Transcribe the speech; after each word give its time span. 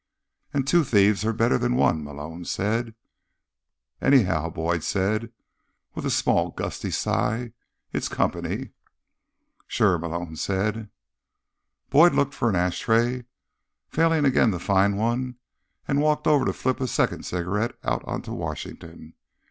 "And 0.51 0.65
two 0.67 0.83
thieves 0.83 1.23
are 1.25 1.31
better 1.31 1.59
than 1.59 1.75
one," 1.75 2.03
Malone 2.03 2.43
said. 2.43 2.95
"Anyhow," 4.01 4.49
Boyd 4.49 4.83
said 4.83 5.31
with 5.93 6.07
a 6.07 6.09
small, 6.09 6.49
gusty 6.49 6.89
sigh, 6.89 7.53
"it's 7.93 8.07
company." 8.09 8.71
"Sure," 9.67 9.99
Malone 9.99 10.37
said. 10.37 10.89
Boyd 11.91 12.15
looked 12.15 12.33
for 12.33 12.49
an 12.49 12.55
ashtray, 12.55 13.25
failed 13.89 14.25
again 14.25 14.49
to 14.49 14.57
find 14.57 14.97
one, 14.97 15.35
and 15.87 16.01
walked 16.01 16.25
over 16.25 16.45
to 16.45 16.53
flip 16.53 16.81
a 16.81 16.87
second 16.87 17.23
cigarette 17.23 17.77
out 17.83 18.03
onto 18.05 18.33
Washington. 18.33 19.13